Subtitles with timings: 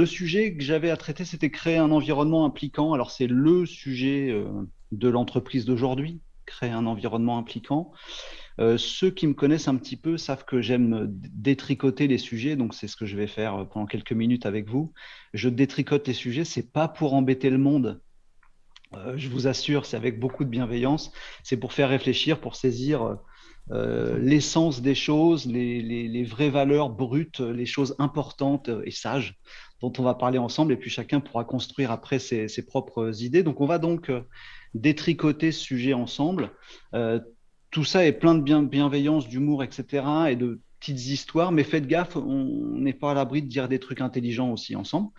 [0.00, 2.94] Le sujet que j'avais à traiter, c'était créer un environnement impliquant.
[2.94, 4.46] Alors, c'est le sujet euh,
[4.92, 7.92] de l'entreprise d'aujourd'hui, créer un environnement impliquant.
[8.60, 12.72] Euh, ceux qui me connaissent un petit peu savent que j'aime détricoter les sujets, donc
[12.72, 14.94] c'est ce que je vais faire pendant quelques minutes avec vous.
[15.34, 18.00] Je détricote les sujets, c'est pas pour embêter le monde.
[18.94, 21.12] Euh, je vous assure, c'est avec beaucoup de bienveillance.
[21.42, 23.18] C'est pour faire réfléchir, pour saisir
[23.72, 29.38] l'essence des choses, les, vraies valeurs brutes, les choses importantes et sages
[29.80, 33.42] dont on va parler ensemble, et puis chacun pourra construire après ses, propres idées.
[33.42, 34.20] Donc on va donc euh,
[34.74, 36.50] détricoter ce sujet ensemble.
[36.94, 37.20] Euh,
[37.70, 42.16] tout ça est plein de bienveillance, d'humour, etc., et de petites histoires, mais faites gaffe,
[42.16, 45.10] on n'est pas à l'abri de dire des trucs intelligents aussi ensemble.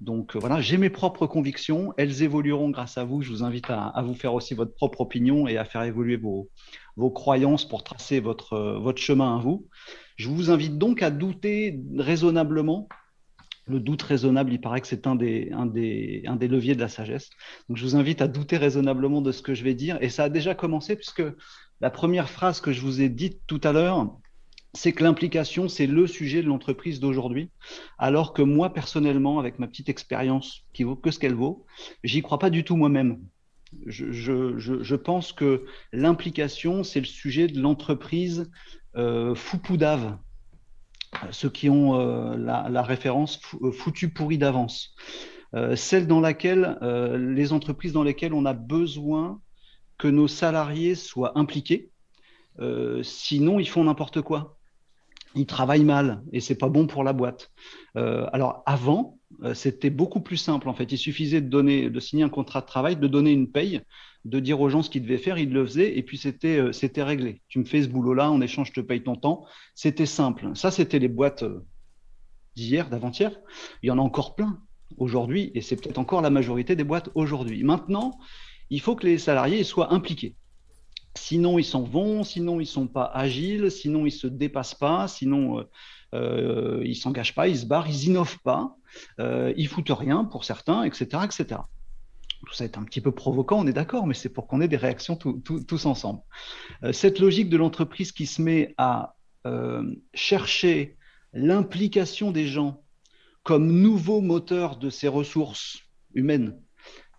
[0.00, 3.22] Donc euh, voilà, j'ai mes propres convictions, elles évolueront grâce à vous.
[3.22, 6.50] Je vous invite à, vous faire aussi votre propre opinion et à faire évoluer vos,
[6.96, 9.68] vos croyances pour tracer votre, votre chemin à vous.
[10.16, 12.88] Je vous invite donc à douter raisonnablement
[13.66, 17.30] le doute raisonnable, il paraît que c'est un des, leviers de la sagesse.
[17.68, 19.98] Donc je vous invite à douter raisonnablement de ce que je vais dire.
[20.00, 21.22] Et ça a déjà commencé puisque
[21.80, 24.16] la première phrase que je vous ai dite tout à l'heure,
[24.74, 27.50] c'est que l'implication, c'est le sujet de l'entreprise d'aujourd'hui,
[27.98, 31.66] alors que moi, personnellement, avec ma petite expérience qui vaut que ce qu'elle vaut,
[32.04, 33.20] j'y crois pas du tout moi-même.
[33.86, 38.50] Je, pense que l'implication, c'est le sujet de l'entreprise
[38.96, 40.18] euh, foupoudave,
[41.30, 44.94] ceux qui ont euh, la, référence euh, foutu pourri d'avance.
[45.54, 46.78] Euh, celle dans laquelle
[47.18, 49.40] les entreprises dans lesquelles on a besoin
[49.98, 51.90] que nos salariés soient impliqués,
[53.02, 54.58] sinon ils font n'importe quoi.
[55.34, 57.50] Ils travaillent mal et c'est pas bon pour la boîte.
[57.94, 59.18] alors avant,
[59.54, 60.92] c'était beaucoup plus simple en fait.
[60.92, 63.82] Il suffisait de donner, de signer un contrat de travail, de donner une paye
[64.24, 66.72] de dire aux gens ce qu'ils devaient faire, ils le faisaient et puis c'était euh,
[66.72, 67.42] c'était réglé.
[67.48, 69.44] Tu me fais ce boulot-là, en échange, je te paye ton temps.
[69.74, 70.50] C'était simple.
[70.54, 71.64] Ça, c'était les boîtes euh,
[72.54, 73.32] d'hier, d'avant-hier.
[73.82, 74.60] Il y en a encore plein
[74.96, 77.64] aujourd'hui et c'est peut-être encore la majorité des boîtes aujourd'hui.
[77.64, 78.18] Maintenant,
[78.70, 80.36] il faut que les salariés soient impliqués.
[81.14, 85.58] Sinon, ils s'en vont, sinon, ils sont pas agiles, sinon, ils se dépassent pas, sinon,
[85.58, 85.64] euh,
[86.14, 88.76] euh ils s'engagent pas, ils se barrent, ils innovent pas,
[89.20, 91.60] euh, ils foutent rien pour certains, etc., etc
[92.44, 94.66] tout ça est un petit peu provoquant, on est d'accord, mais c'est pour qu'on ait
[94.66, 96.22] des réactions tous ensemble.
[96.82, 99.14] Euh, cette logique de l'entreprise qui se met à
[100.12, 100.96] chercher
[101.32, 102.82] l'implication des gens
[103.42, 105.78] comme nouveau moteur de ces ressources
[106.14, 106.60] humaines,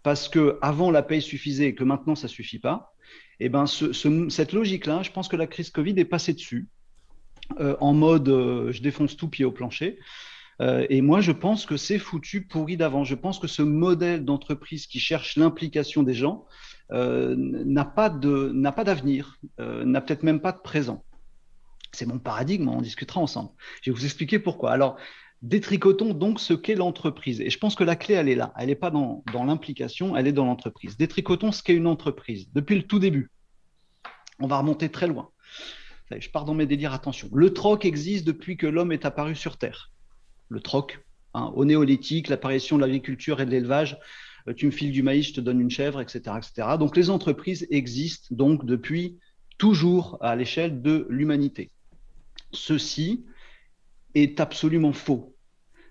[0.04, 2.93] parce que avant la paye suffisait et que maintenant ça suffit pas,
[3.40, 6.68] eh ben cette logique-là, je pense que la crise Covid est passée dessus,
[7.60, 10.00] euh, en mode je défonce tout pied au plancher.
[10.62, 13.04] Euh, et moi, je pense que c'est foutu pourri d'avant.
[13.04, 16.46] Je pense que ce modèle d'entreprise qui cherche l'implication des gens
[16.92, 21.04] euh, n'a pas d'avenir, euh, n'a peut-être même pas de présent.
[21.92, 23.50] C'est mon paradigme, on en discutera ensemble.
[23.82, 24.72] Je vais vous expliquer pourquoi.
[24.72, 24.98] Alors,
[25.44, 27.40] détricotons donc ce qu'est l'entreprise.
[27.42, 28.54] Et je pense que la clé, elle est là.
[28.58, 30.98] Elle n'est pas dans, l'implication, elle est dans l'entreprise.
[30.98, 33.30] Détricotons ce qu'est une entreprise depuis le tout début.
[34.40, 35.30] On va remonter très loin.
[36.18, 37.30] Je pars dans mes délires, attention.
[37.34, 39.94] Le troc existe depuis que l'homme est apparu sur Terre
[40.54, 41.04] le troc.
[41.34, 43.98] Hein, au néolithique, l'apparition de l'agriculture et de l'élevage,
[44.48, 46.78] euh, tu me files du maïs, je te donne une chèvre, etc., etc.
[46.78, 49.18] Donc les entreprises existent donc depuis
[49.58, 51.72] toujours à l'échelle de l'humanité.
[52.52, 53.26] Ceci
[54.14, 55.33] est absolument faux.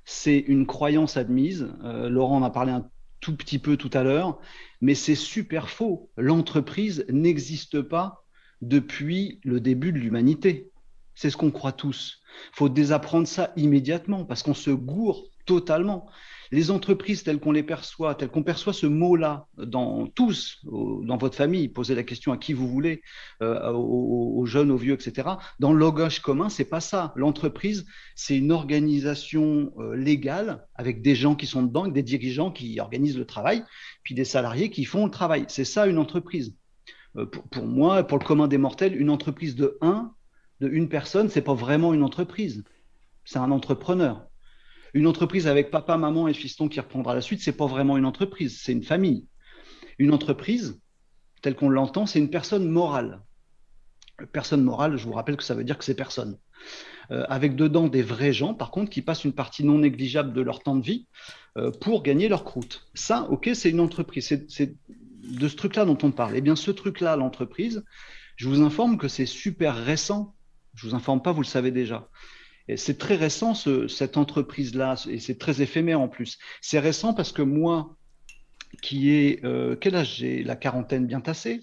[0.04, 1.68] C'est une croyance admise.
[1.84, 2.88] Euh, Laurent en a parlé un
[3.20, 4.38] tout petit peu tout à l'heure,
[4.80, 6.10] mais c'est super faux.
[6.16, 8.24] L'entreprise n'existe pas
[8.60, 10.70] depuis le début de l'humanité.
[11.14, 12.20] C'est ce qu'on croit tous.
[12.52, 16.06] Il faut désapprendre ça immédiatement parce qu'on se gourre totalement.
[16.52, 21.34] Les entreprises telles qu'on les perçoit, telles qu'on perçoit ce mot-là dans tous, dans votre
[21.34, 23.00] famille, posez la question à qui vous voulez,
[23.42, 25.30] euh, aux, jeunes, aux vieux, etc.
[25.60, 27.14] Dans le langage commun, c'est pas ça.
[27.16, 27.86] L'entreprise,
[28.16, 33.18] c'est une organisation euh, légale avec des gens qui sont dedans, des dirigeants qui organisent
[33.18, 33.64] le travail,
[34.02, 35.46] puis des salariés qui font le travail.
[35.48, 36.54] C'est ça une entreprise.
[37.16, 40.12] Euh, pour, pour, moi, pour le commun des mortels, une entreprise de 1,
[40.60, 42.62] de une personne, c'est pas vraiment une entreprise.
[43.24, 44.26] C'est un entrepreneur.
[44.94, 48.04] Une entreprise avec papa, maman et fiston qui reprendra la suite, c'est pas vraiment une
[48.04, 49.26] entreprise, c'est une famille.
[49.98, 50.80] Une entreprise,
[51.40, 53.22] telle qu'on l'entend, c'est une personne morale.
[54.32, 56.38] Personne morale, je vous rappelle que ça veut dire que c'est personne.
[57.10, 60.40] Euh, avec dedans des vrais gens, par contre, qui passent une partie non négligeable de
[60.40, 61.08] leur temps de vie
[61.56, 62.86] euh, pour gagner leur croûte.
[62.94, 64.46] Ça, ok, c'est une entreprise.
[64.48, 64.76] C'est
[65.24, 66.36] de ce truc-là dont on parle.
[66.36, 67.84] Eh bien, ce truc-là, l'entreprise,
[68.36, 70.34] je vous informe que c'est super récent
[70.74, 72.08] je vous informe pas, vous le savez déjà.
[72.76, 76.38] C'est très récent, cette entreprise-là, et c'est très éphémère en plus.
[76.60, 77.96] C'est récent parce que moi,
[78.80, 80.42] qui ai, euh, quel âge j'ai?
[80.42, 81.60] La quarantaine bien tassée,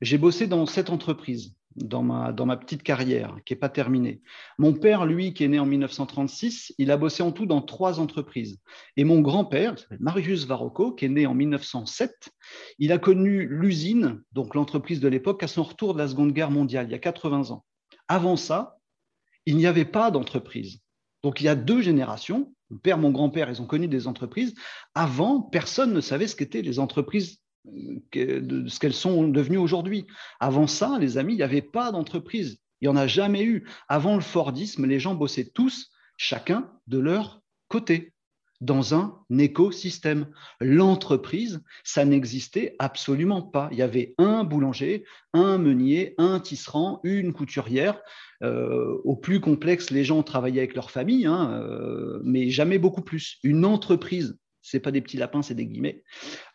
[0.00, 1.54] j'ai bossé dans cette entreprise.
[1.76, 4.20] dans ma, dans ma petite carrière, qui n'est pas terminée.
[4.58, 8.00] Mon père, lui, qui est né en 1936, il a bossé en tout dans trois
[8.00, 8.58] entreprises.
[8.96, 12.30] Et mon grand-père, Marius Varocco, qui est né en 1907,
[12.78, 16.50] il a connu l'usine, donc l'entreprise de l'époque, à son retour de la Seconde Guerre
[16.50, 17.64] mondiale, il y a 80 ans.
[18.08, 18.77] Avant ça,
[19.48, 20.80] il n'y avait pas d'entreprise.
[21.22, 24.54] Donc il y a deux générations, mon père, mon grand-père, ils ont connu des entreprises.
[24.94, 30.06] Avant, personne ne savait ce qu'étaient les entreprises de ce qu'elles sont devenues aujourd'hui.
[30.38, 32.60] Avant ça, les amis, il n'y avait pas d'entreprise.
[32.82, 33.66] Il n'y en a jamais eu.
[33.88, 38.12] Avant le Fordisme, les gens bossaient tous, chacun de leur côté
[38.60, 40.26] dans un écosystème.
[40.60, 43.68] L'entreprise, ça n'existait absolument pas.
[43.72, 48.00] Il y avait un boulanger, un meunier, un tisserand, une couturière.
[48.42, 53.02] Euh, au plus complexe, les gens travaillaient avec leur famille, hein, euh, mais jamais beaucoup
[53.02, 53.38] plus.
[53.42, 56.02] Une entreprise, c'est pas des petits lapins, c'est des guillemets.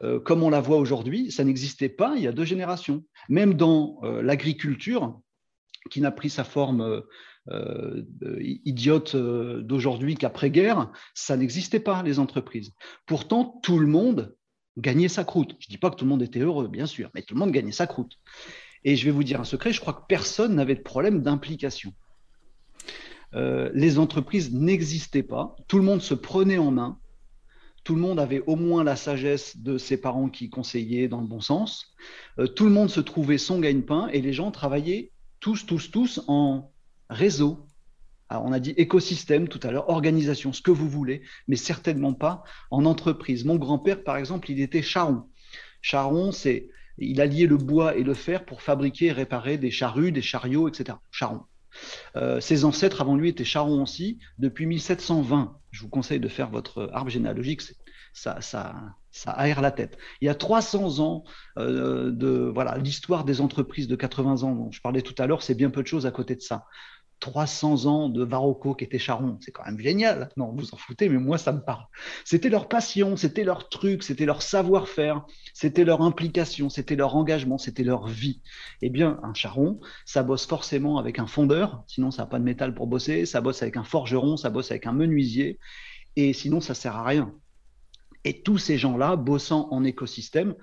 [0.02, 3.04] Euh, comme on la voit aujourd'hui, ça n'existait pas il y a deux générations.
[3.30, 5.20] Même dans l'agriculture,
[5.90, 7.04] qui n'a pris sa forme
[7.52, 8.04] euh,
[8.40, 12.72] idiote euh, d'aujourd'hui qu'après-guerre, ça n'existait pas, les entreprises.
[13.06, 14.34] Pourtant, tout le monde
[14.78, 15.56] gagnait sa croûte.
[15.60, 17.42] Je ne dis pas que tout le monde était heureux, bien sûr, mais tout le
[17.42, 18.18] monde gagnait sa croûte.
[18.86, 21.94] Et je vais vous dire un secret, je crois que personne n'avait de problème d'implication.
[23.34, 26.98] Euh, les entreprises n'existaient pas, tout le monde se prenait en main,
[27.84, 31.28] tout le monde avait au moins la sagesse de ses parents qui conseillaient dans le
[31.28, 31.94] bon sens,
[32.56, 36.73] tout le monde se trouvait son gagne-pain et les gens travaillaient tous, tous, tous en
[37.14, 37.68] réseau.
[38.30, 42.44] on a dit écosystème tout à l'heure, organisation, ce que vous voulez, mais certainement pas
[42.72, 43.46] en entreprise.
[43.46, 45.24] Mon grand-père, par exemple, il était charron.
[45.82, 49.72] Charron, c'est il a lié le bois et le fer pour fabriquer et réparer des
[49.72, 50.98] charrues, des chariots, etc.
[51.12, 51.42] Charron.
[52.16, 55.58] Euh, ses ancêtres avant lui étaient charrons aussi depuis 1720.
[55.72, 57.62] Je vous conseille de faire votre arbre généalogique,
[58.14, 58.76] ça, ça,
[59.12, 59.98] ça aère la tête.
[60.22, 61.24] Il y a 300 ans
[61.58, 65.42] euh, de voilà l'histoire des entreprises de 80 ans dont je parlais tout à l'heure,
[65.42, 66.66] c'est bien peu de choses à côté de ça.
[67.24, 70.28] 300 ans de Varocco qui était charron, c'est quand même génial.
[70.36, 71.86] Non, vous en foutez, mais moi, ça me parle.
[72.26, 77.58] C'était leur passion, c'était leur truc, c'était leur savoir-faire, c'était leur implication, c'était leur engagement,
[77.58, 78.42] c'était leur vie.
[78.82, 82.44] Eh bien, un charron, ça bosse forcément avec un fondeur, sinon ça n'a pas de
[82.44, 85.60] métal pour bosser, ça bosse avec un forgeron, ça bosse avec un menuisier,
[86.18, 87.34] et sinon ça sert à rien.
[88.26, 90.56] Et tous ces gens-là, bossant en écosystème,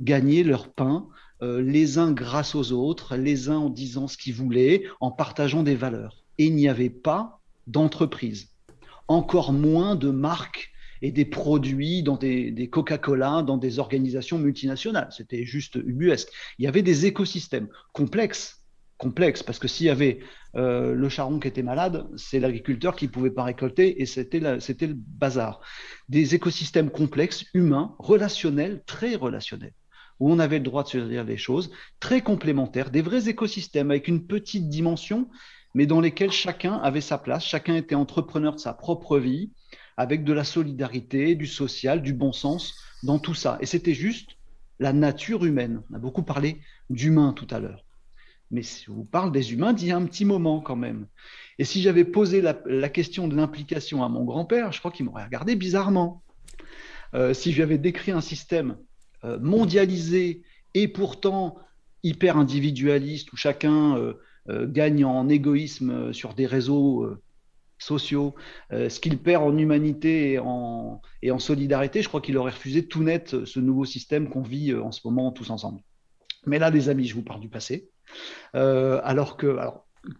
[0.00, 1.08] gagnaient leur pain,
[1.44, 5.62] euh, les uns grâce aux autres, les uns en disant ce qu'ils voulaient, en partageant
[5.62, 6.24] des valeurs.
[6.38, 8.48] Et il n'y avait pas d'entreprise,
[9.08, 15.08] encore moins de marques et des produits dans des, Coca-Cola, dans des organisations multinationales.
[15.10, 16.28] C'était juste ubuesque.
[16.58, 18.64] Il y avait des écosystèmes complexes,
[18.96, 20.20] complexe, parce que s'il y avait
[20.56, 24.40] euh, le charron qui était malade, c'est l'agriculteur qui ne pouvait pas récolter et c'était
[24.40, 25.60] le bazar.
[26.08, 29.74] Des écosystèmes complexes, humains, relationnels, très relationnels,
[30.24, 33.90] où on avait le droit de se dire des choses, très complémentaires, des vrais écosystèmes
[33.90, 35.28] avec une petite dimension,
[35.74, 39.52] mais dans lesquels chacun avait sa place, chacun était entrepreneur de sa propre vie,
[39.98, 43.58] avec de la solidarité, du social, du bon sens dans tout ça.
[43.60, 44.38] Et c'était juste
[44.78, 45.82] la nature humaine.
[45.90, 47.84] On a beaucoup parlé d'humain tout à l'heure.
[48.50, 51.06] Mais si je vous parle des humains d'il y a un petit moment quand même.
[51.58, 55.24] Et si j'avais posé la, question de l'implication à mon grand-père, je crois qu'il m'aurait
[55.24, 56.22] regardé bizarrement.
[57.12, 58.78] Euh, si j'avais décrit un système
[59.40, 60.42] mondialisé
[60.74, 61.56] et pourtant
[62.02, 67.08] hyper individualiste où chacun euh, gagne en égoïsme sur des réseaux
[67.78, 68.34] sociaux,
[68.70, 72.86] ce qu'il perd en humanité et en, et en solidarité, je crois qu'il aurait refusé
[72.86, 75.80] tout net ce nouveau système qu'on vit en ce moment tous ensemble.
[76.46, 77.90] Mais là, les amis, je vous parle du passé.
[78.54, 79.58] Euh, alors que,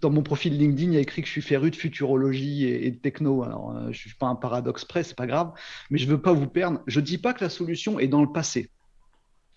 [0.01, 2.91] dans mon profil LinkedIn, il y a écrit que je suis féru de futurologie et,
[2.91, 3.43] de techno.
[3.43, 5.53] Alors, euh, je ne suis pas un paradoxe près, c'est pas grave,
[5.91, 6.81] mais je ne veux pas vous perdre.
[6.87, 8.71] Je ne dis pas que la solution est dans le passé.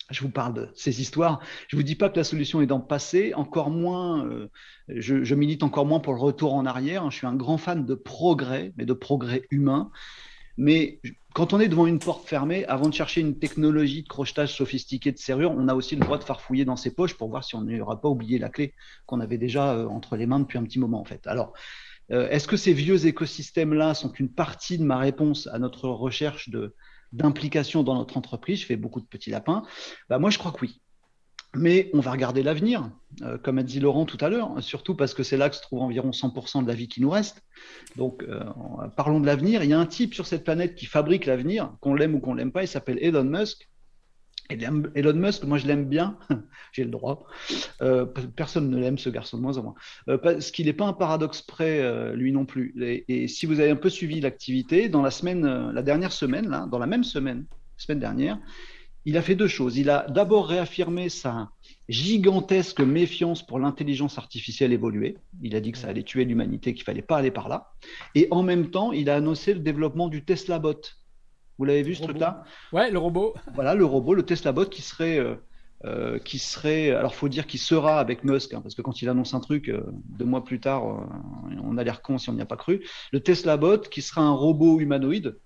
[0.09, 1.41] Je vous parle de ces histoires.
[1.67, 4.49] Je ne vous dis pas que la solution est dans le encore moins, euh,
[4.87, 7.09] je, milite encore moins pour le retour en arrière.
[7.11, 9.91] Je suis un grand fan de progrès, mais de progrès humain.
[10.55, 11.01] Mais
[11.33, 15.11] quand on est devant une porte fermée, avant de chercher une technologie de crochetage sophistiquée
[15.11, 17.55] de serrure, on a aussi le droit de farfouiller dans ses poches pour voir si
[17.55, 18.73] on n'aura pas oublié la clé
[19.05, 21.27] qu'on avait déjà euh, entre les mains depuis un petit moment en fait.
[21.27, 21.53] Alors,
[22.11, 26.49] euh, est-ce que ces vieux écosystèmes-là sont une partie de ma réponse à notre recherche
[27.11, 29.63] d'implication dans notre entreprise Je fais beaucoup de petits lapins.
[30.09, 30.81] Bah, moi, je crois que oui.
[31.55, 35.13] Mais on va regarder l'avenir, euh, comme a dit Laurent tout à l'heure, surtout parce
[35.13, 37.41] que c'est là que se trouve environ 100% de la vie qui nous reste.
[37.95, 38.43] Donc, euh,
[38.95, 39.63] parlons de l'avenir.
[39.63, 42.33] Il y a un type sur cette planète qui fabrique l'avenir, qu'on l'aime ou qu'on
[42.33, 43.69] l'aime pas, il s'appelle Elon Musk.
[44.49, 46.17] Elon Musk, moi je l'aime bien,
[46.71, 47.25] j'ai le droit.
[47.81, 49.75] Euh, personne ne l'aime, ce garçon, de moins en moins.
[50.17, 52.73] parce qu'il n'est pas un paradoxe près, lui non plus.
[52.81, 56.49] Et, et, si vous avez un peu suivi l'activité, dans la semaine, la dernière semaine,
[56.49, 57.45] là, dans la même semaine,
[57.77, 58.39] semaine dernière,
[59.07, 59.77] il a fait deux choses.
[59.77, 61.49] Il a d'abord réaffirmé sa
[61.87, 65.15] gigantesque méfiance pour l'intelligence artificielle évoluée.
[65.41, 67.71] Il a dit que ça allait tuer l'humanité, qu'il fallait pas aller par là.
[68.15, 70.81] Et en même temps, il a annoncé le développement du Tesla Bot.
[71.57, 72.43] Vous l'avez vu ce truc-là?
[72.71, 73.33] Ouais, le robot.
[73.55, 75.35] Voilà, le robot, le Tesla Bot qui serait euh,
[75.85, 79.09] euh, qui serait, alors faut dire qu'il sera avec Musk, hein, parce que quand il
[79.09, 80.83] annonce un truc, euh, deux mois plus tard,
[81.63, 82.83] on a l'air con si on n'y a pas cru.
[83.11, 85.37] Le Tesla Bot, qui sera un robot humanoïde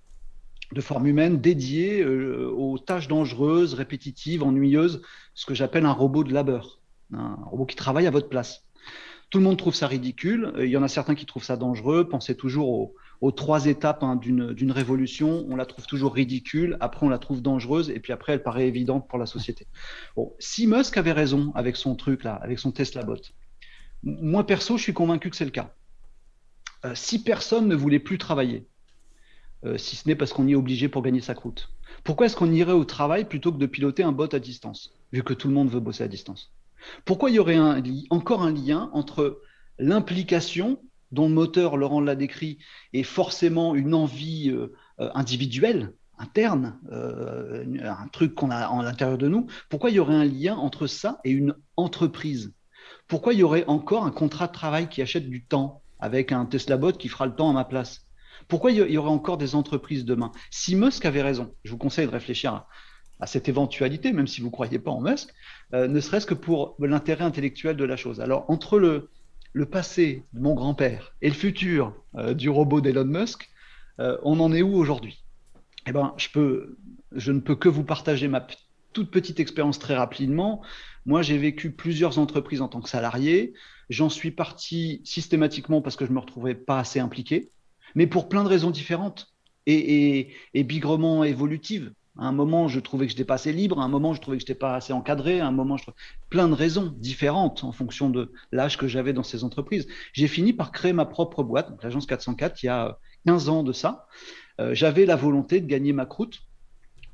[0.72, 5.01] de forme humaine dédié euh, aux tâches dangereuses, répétitives, ennuyeuses,
[5.34, 6.80] ce que j'appelle un robot de labeur,
[7.13, 8.65] un robot qui travaille à votre place.
[9.32, 10.53] Tout le monde trouve ça ridicule.
[10.60, 12.08] Il y en a certains qui trouvent ça dangereux.
[12.08, 12.96] Pensez toujours aux,
[13.30, 15.46] trois étapes hein, d'une révolution.
[15.48, 16.78] On la trouve toujours ridicule.
[16.80, 17.92] Après, on la trouve dangereuse.
[17.92, 19.68] Et puis après, elle paraît évidente pour la société.
[20.40, 23.22] Si Musk avait raison avec son truc là, avec son Tesla bot,
[24.01, 25.75] moi perso, je suis convaincu que c'est le cas.
[26.86, 28.68] Euh, si personne ne voulait plus travailler,
[29.66, 31.70] euh, si ce n'est parce qu'on y est obligé pour gagner sa croûte.
[32.04, 35.22] Pourquoi est-ce qu'on irait au travail plutôt que de piloter un bot à distance, vu
[35.24, 36.51] que tout le monde veut bosser à distance?
[37.06, 37.60] Pourquoi il y aurait
[38.10, 39.42] encore un lien entre
[39.78, 42.58] l'implication dont le moteur, Laurent l'a décrit,
[42.94, 49.27] est forcément une envie euh, euh, individuelle, interne, un truc qu'on a en l'intérieur de
[49.27, 52.53] nous, pourquoi il y aurait un lien entre ça et une entreprise?
[53.08, 56.46] Pourquoi il y aurait encore un contrat de travail qui achète du temps avec un
[56.46, 58.06] Tesla bot qui fera le temps à ma place?
[58.48, 60.32] Pourquoi il y aurait encore des entreprises demain?
[60.50, 62.65] Si Musk avait raison, je vous conseille de réfléchir
[63.20, 65.30] à, cette éventualité, même si vous ne croyez pas en Musk,
[65.74, 68.20] euh, ne serait-ce que pour l'intérêt intellectuel de la chose.
[68.20, 69.10] Alors, entre le,
[69.53, 73.50] le passé de mon grand-père et le futur euh, du robot d'Elon Musk,
[74.00, 75.24] euh, on en est où aujourd'hui?
[75.88, 78.46] Eh ben, je, ne peux que vous partager ma
[78.93, 80.62] toute petite expérience très rapidement.
[81.05, 83.53] Moi, j'ai vécu plusieurs entreprises en tant que salarié.
[83.89, 87.51] J'en suis parti systématiquement parce que je ne me retrouvais pas assez impliqué
[87.96, 89.34] mais pour plein de raisons différentes
[89.67, 91.93] et, bigrement évolutives.
[92.18, 94.20] À un moment, je trouvais que je n'étais pas assez libre, à un moment, je
[94.20, 95.98] trouvais que je n'étais pas assez encadré, à un moment, je trouvais...
[96.30, 99.88] plein de raisons différentes en fonction de l'âge que j'avais dans ces entreprises.
[100.13, 103.72] J'ai fini par créer ma propre boîte, l'agence 404, il y a 15 ans de
[103.72, 104.08] ça.
[104.60, 106.41] Euh, j'avais la volonté de gagner ma croûte,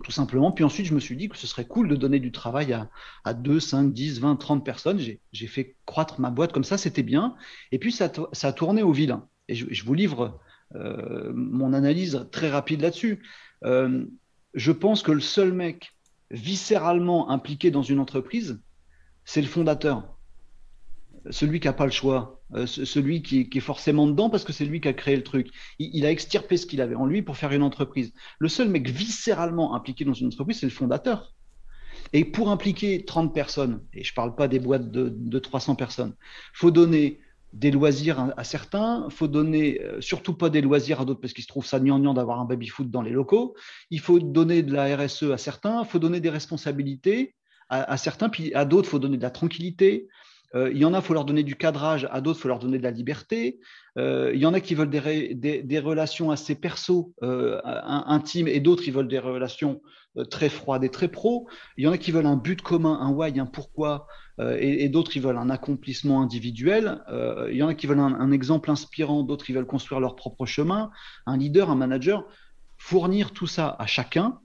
[0.03, 0.51] tout simplement.
[0.51, 2.89] Puis ensuite, je me suis dit que ce serait cool de donner du travail à,
[3.23, 4.99] à 2, 5, 10, 20, 30 personnes.
[4.99, 7.35] J'ai fait croître ma boîte comme ça, c'était bien.
[7.71, 8.11] Et puis, ça,
[8.43, 9.27] a tourné au vilain.
[9.47, 10.39] Et je, je vous livre
[10.75, 13.23] euh, mon analyse très rapide là-dessus.
[13.63, 14.05] Euh,
[14.53, 15.93] je pense que le seul mec
[16.31, 18.61] viscéralement impliqué dans une entreprise,
[19.25, 20.17] c'est le fondateur.
[21.29, 24.65] Celui qui n'a pas le choix, euh, celui qui, est forcément dedans parce que c'est
[24.65, 25.49] lui qui a créé le truc.
[25.79, 28.13] Il, a extirpé ce qu'il avait en lui pour faire une entreprise.
[28.39, 31.33] Le seul mec viscéralement impliqué dans une entreprise, c'est le fondateur.
[32.13, 35.75] Et pour impliquer 30 personnes, et je ne parle pas des boîtes de, de 300
[35.75, 37.19] personnes, il faut donner
[37.57, 41.43] des loisirs à, certains, faut donner euh, surtout pas des loisirs à d'autres parce qu'ils
[41.43, 43.55] se trouvent ça gnangnan d'avoir un baby-foot dans les locaux,
[43.89, 47.35] il faut donner de la RSE à certains, il faut donner des responsabilités
[47.69, 50.07] à, certains, puis à d'autres, il faut donner de la tranquillité,
[50.55, 52.47] euh, il y en a, il faut leur donner du cadrage, à d'autres, il faut
[52.47, 53.59] leur donner de la liberté.
[53.97, 58.83] Euh, il y en a qui veulent des, des, relations assez perso, intimes, et d'autres,
[58.87, 59.81] ils veulent des relations
[60.29, 61.49] très froides et très pro.
[61.75, 64.07] Il y en a qui veulent un but commun, un why, un pourquoi.
[64.39, 67.01] Euh, et, d'autres, ils veulent un accomplissement individuel.
[67.09, 70.15] Euh, il y en a qui veulent un, exemple inspirant, d'autres, ils veulent construire leur
[70.15, 70.91] propre chemin.
[71.25, 72.25] Un leader, un manager,
[72.77, 74.39] fournir tout ça à chacun,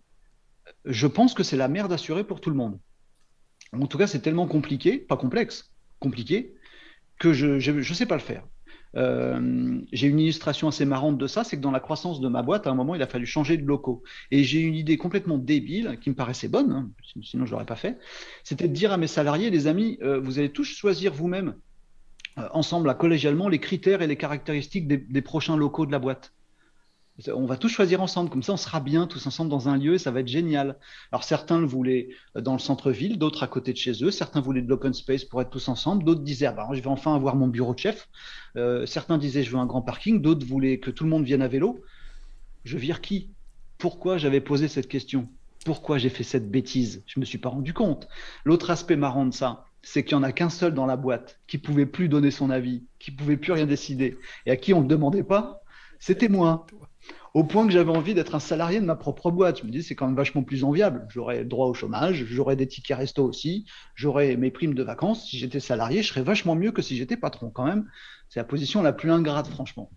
[0.84, 2.78] je pense que c'est la merde assurée pour tout le monde.
[3.72, 6.54] En tout cas, c'est tellement compliqué, pas complexe, compliqué,
[7.18, 8.44] que je ne sais pas le faire.
[8.96, 12.42] Euh, j'ai une illustration assez marrante de ça, c'est que dans la croissance de ma
[12.42, 14.02] boîte, à un moment, il a fallu changer de locaux.
[14.30, 16.90] Et j'ai une idée complètement débile, qui me paraissait bonne, hein,
[17.22, 17.98] sinon je l'aurais pas fait,
[18.44, 21.54] c'était de dire à mes salariés, les amis, euh, vous allez tous choisir vous-même,
[22.38, 26.32] euh, ensemble, collégialement, les critères et les caractéristiques des prochains locaux de la boîte.
[27.34, 29.94] On va tous choisir ensemble, comme ça on sera bien tous ensemble dans un lieu
[29.94, 30.78] et ça va être génial.
[31.12, 34.40] Alors certains le voulaient euh, dans le centre-ville, d'autres à côté de chez eux, certains
[34.40, 37.14] voulaient de l'open space pour être tous ensemble, d'autres disaient ah ben, je vais enfin
[37.14, 38.08] avoir mon bureau de chef,
[38.56, 41.42] euh, certains disaient je veux un grand parking, d'autres voulaient que tout le monde vienne
[41.42, 41.82] à vélo.
[42.64, 43.30] Je vire qui?
[43.76, 45.28] Pourquoi j'avais posé cette question?
[45.66, 47.02] Pourquoi j'ai fait cette bêtise?
[47.06, 48.08] Je ne me suis pas rendu compte.
[48.44, 51.40] L'autre aspect marrant de ça, c'est qu'il n'y en a qu'un seul dans la boîte
[51.46, 54.16] qui pouvait plus donner son avis, qui pouvait plus rien décider
[54.46, 55.62] et à qui on ne demandait pas,
[55.98, 56.66] c'était moi
[57.34, 59.60] au point que j'avais envie d'être un salarié de ma propre boîte.
[59.60, 61.06] Je me dis, c'est quand même vachement plus enviable.
[61.08, 65.28] J'aurais droit au chômage, j'aurais des tickets resto aussi, j'aurais mes primes de vacances.
[65.28, 67.88] Si j'étais salarié, je serais vachement mieux que si j'étais patron quand même.
[68.28, 69.90] C'est la position la plus ingrate, franchement.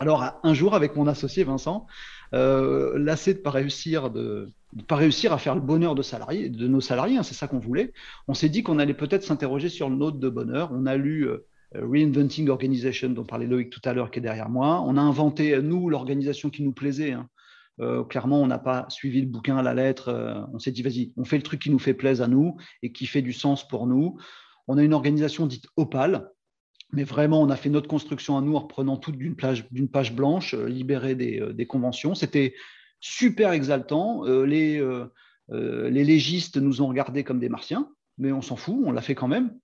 [0.00, 1.86] Alors, un jour, avec mon associé Vincent,
[2.34, 4.48] euh, lassé de pas réussir de,
[4.88, 7.58] pas réussir à faire le bonheur de salariés, de nos salariés, hein, c'est ça qu'on
[7.58, 7.92] voulait.
[8.26, 10.70] On s'est dit qu'on allait peut-être s'interroger sur le nôtre de bonheur.
[10.72, 14.48] On a lu euh, Reinventing Organization dont parlait Loïc tout à l'heure qui est derrière
[14.48, 14.82] moi.
[14.86, 17.12] On a inventé, euh, nous, l'organisation qui nous plaisait.
[17.12, 17.28] Hein.
[18.08, 20.46] clairement, on n'a pas suivi le bouquin à la lettre.
[20.52, 22.92] on s'est dit, vas-y, on fait le truc qui nous fait plaisir à nous et
[22.92, 24.18] qui fait du sens pour nous.
[24.68, 26.30] On a une organisation dite opale,
[26.92, 30.54] mais vraiment, on a fait notre construction à nous en reprenant tout d'une page, blanche,
[30.54, 32.14] libérée des, des conventions.
[32.14, 32.54] C'était
[33.00, 34.24] super exaltant.
[34.24, 34.80] les,
[35.48, 37.88] les légistes nous ont regardés comme des martiens,
[38.18, 39.58] mais on s'en fout, on l'a fait quand même.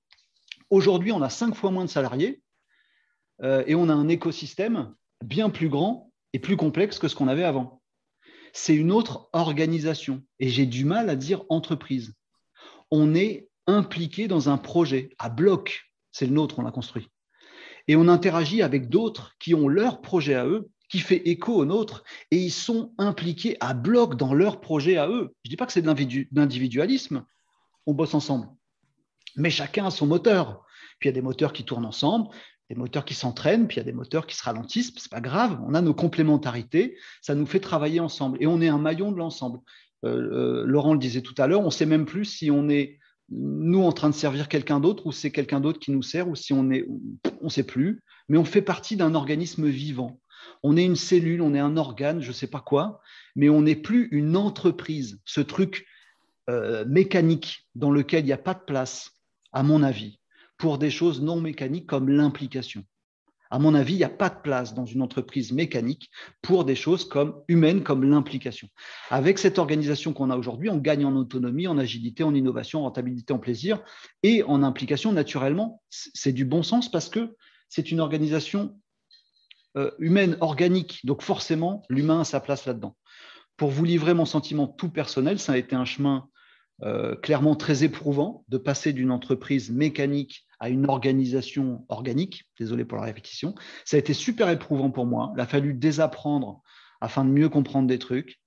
[0.71, 2.43] Aujourd'hui, on a cinq fois moins de salariés
[3.43, 4.95] euh, et on a un écosystème
[5.25, 7.83] bien plus grand et plus complexe que ce qu'on avait avant.
[8.53, 12.15] C'est une autre organisation et j'ai du mal à dire entreprise.
[12.91, 17.09] On est impliqué dans un projet à bloc, c'est le nôtre, on l'a construit.
[17.87, 21.65] Et on interagit avec d'autres qui ont leur projet à eux, qui fait écho au
[21.65, 25.35] nôtre, et ils sont impliqués à bloc dans leur projet à eux.
[25.45, 27.25] Je ne dis pas que c'est de l'individualisme,
[27.87, 28.49] on bosse ensemble
[29.39, 30.65] mais chacun a son moteur.
[30.99, 32.29] Puis il y a des moteurs qui tournent ensemble,
[32.69, 34.93] des moteurs qui s'entraînent, puis il y a des moteurs qui se ralentissent.
[34.97, 38.69] C'est pas grave, on a nos complémentarités, ça nous fait travailler ensemble et on est
[38.69, 39.61] un maillon de l'ensemble.
[40.05, 42.99] Euh, euh, Laurent le disait tout à l'heure, on sait même plus si on est
[43.31, 46.35] nous en train de servir quelqu'un d'autre ou c'est quelqu'un d'autre qui nous sert ou
[46.35, 46.87] si on est,
[47.43, 50.21] on sait plus, mais on fait partie d'un organisme vivant.
[50.63, 53.01] On est une cellule, on est un organe, je ne sais pas quoi,
[53.37, 55.87] mais on n'est plus une entreprise, ce truc
[56.49, 59.18] euh, mécanique dans lequel il n'y a pas de place
[59.53, 60.19] à mon avis,
[60.57, 62.85] pour des choses non mécaniques comme l'implication.
[63.51, 66.11] À mon avis, il n'y a pas de place dans une entreprise mécanique
[66.43, 68.69] pour des choses comme humaines, comme l'implication.
[69.11, 72.83] Avec cette organisation qu'on a aujourd'hui, on gagne en autonomie, en agilité, en innovation, en
[72.83, 73.83] rentabilité, en plaisir
[74.23, 75.13] et en implication.
[75.13, 77.37] Naturellement, c'est du bon sens parce que
[77.71, 78.79] c'est une organisation
[79.77, 81.01] euh, humaine, organique.
[81.05, 82.97] Donc forcément, l'humain a sa place là-dedans.
[83.57, 86.29] Pour vous livrer mon sentiment tout personnel, ça a été un chemin
[86.85, 92.45] euh, clairement très éprouvant de passer d'une entreprise mécanique à une organisation organique.
[92.57, 93.57] Désolé pour la répétition.
[93.85, 95.33] Ça a été super éprouvant pour moi.
[95.35, 96.63] Il a fallu désapprendre
[97.01, 98.39] afin de mieux comprendre des trucs.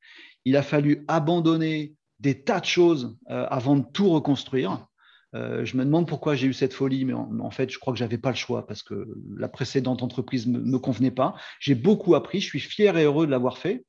[0.45, 4.87] Il a fallu abandonner des tas de choses euh, avant de tout reconstruire.
[5.35, 7.99] Euh, je me demande pourquoi j'ai eu cette folie, mais en, fait, je crois que
[7.99, 11.35] je n'avais pas le choix parce que la précédente entreprise ne me, me, convenait pas.
[11.59, 13.85] J'ai beaucoup appris, je suis fier et heureux de l'avoir fait.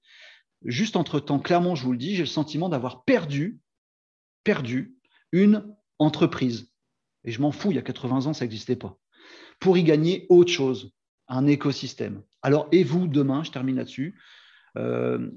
[0.64, 3.60] Juste entre-temps, clairement, je vous le dis, j'ai le sentiment d'avoir perdu
[4.44, 4.96] perdu
[5.32, 6.70] une entreprise.
[7.24, 8.98] Et je m'en fous, il y a 80 ans, ça n'existait pas.
[9.60, 10.92] Pour y gagner autre chose,
[11.28, 12.22] un écosystème.
[12.42, 14.18] Alors, et vous, demain, je termine là-dessus,
[14.76, 15.30] euh,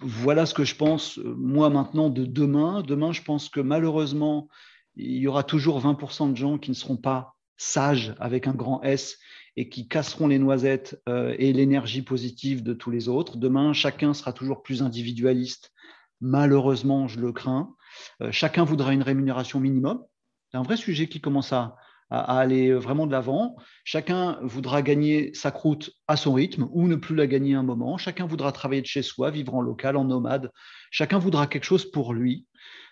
[0.00, 2.82] voilà ce que je pense, moi maintenant, de demain.
[2.82, 4.48] Demain, je pense que malheureusement,
[4.94, 8.82] il y aura toujours 20% de gens qui ne seront pas sages avec un grand
[8.82, 9.18] S
[9.56, 13.38] et qui casseront les noisettes euh, et l'énergie positive de tous les autres.
[13.38, 15.72] Demain, chacun sera toujours plus individualiste.
[16.20, 17.74] Malheureusement, je le crains.
[18.22, 20.04] Euh, chacun voudra une rémunération minimum.
[20.50, 21.76] C'est un vrai sujet qui commence à,
[22.08, 23.56] aller vraiment de l'avant.
[23.82, 27.98] Chacun voudra gagner sa croûte à son rythme ou ne plus la gagner un moment.
[27.98, 30.52] Chacun voudra travailler de chez soi, vivre en local, en nomade.
[30.92, 32.46] Chacun voudra quelque chose pour lui.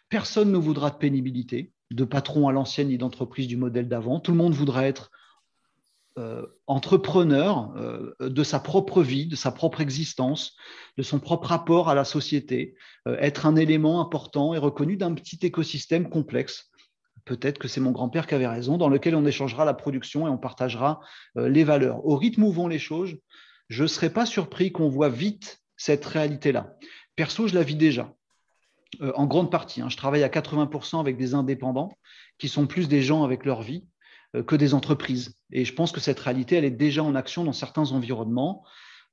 [0.08, 4.18] Personne ne voudra de pénibilité, de patron à l'ancienne ni d'entreprise du modèle d'avant.
[4.18, 5.12] Tout le monde voudra être
[6.16, 10.54] euh, entrepreneur euh, de sa propre vie, de sa propre existence,
[10.96, 12.76] de son propre rapport à la société,
[13.08, 16.70] euh, être un élément important et reconnu d'un petit écosystème complexe.
[17.24, 20.30] Peut-être que c'est mon grand-père qui avait raison, dans lequel on échangera la production et
[20.30, 21.00] on partagera
[21.34, 22.06] les valeurs.
[22.06, 23.16] Au rythme où vont les choses,
[23.68, 26.76] je ne serais pas surpris qu'on voit vite cette réalité-là.
[27.16, 28.12] Perso, je la vis déjà.
[29.00, 29.88] en grande partie, hein.
[29.88, 31.90] je travaille à 80% avec des indépendants
[32.38, 33.84] qui sont plus des gens avec leur vie
[34.42, 35.36] que des entreprises.
[35.52, 38.64] Et je pense que cette réalité, elle est déjà en action dans certains environnements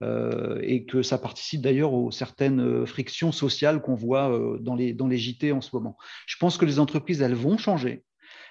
[0.03, 4.93] euh, et que ça participe d'ailleurs aux certaines euh, frictions sociales qu'on voit dans, les,
[4.93, 5.97] dans les JT en ce moment.
[6.25, 8.03] Je pense que les entreprises, elles vont changer,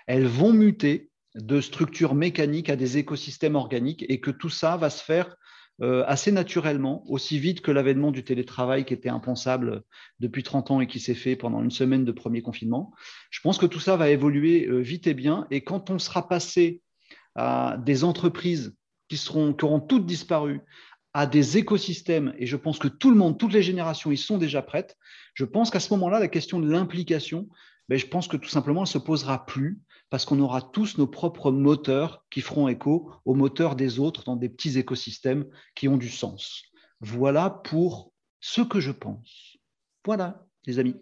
[0.07, 4.91] elles vont muter de structures mécaniques à des écosystèmes organiques et que tout ça va
[4.91, 5.37] se faire
[5.83, 9.83] euh, assez naturellement, aussi vite que l'avènement du télétravail qui était impensable
[10.19, 12.93] depuis 30 ans et qui s'est fait pendant une semaine de premier confinement.
[13.31, 15.47] Je pense que tout ça va évoluer euh, vite et bien.
[15.51, 16.83] Et quand on sera passé
[17.35, 18.77] à des entreprises
[19.09, 20.61] qui, seront, auront toutes disparu,
[21.15, 24.39] à des écosystèmes, et je pense que tout le monde, toutes les générations, ils sont
[24.39, 24.97] déjà prêtes,
[25.35, 27.49] je pense qu'à ce moment-là, la question de l'implication,
[27.89, 30.99] ben, je pense que tout simplement, elle ne se posera plus parce qu'on aura tous
[30.99, 35.89] nos propres moteurs qui feront écho aux moteurs des autres dans des petits écosystèmes qui
[35.89, 36.65] ont du sens.
[37.01, 39.57] Voilà pour ce que je pense.
[40.05, 40.97] Voilà, les amis.